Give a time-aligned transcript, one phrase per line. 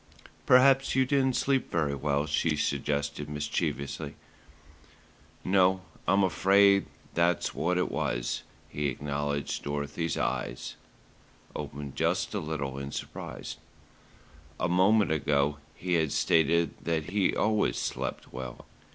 [0.47, 4.15] "Perhaps you didn't sleep very well," she suggested mischievously.
[5.45, 10.75] "No, I'm afraid that's what it was," he acknowledged Dorothy's eyes
[11.55, 13.57] opened just a little in surprise.
[14.59, 18.65] A minute ago he had stated that he always slept well.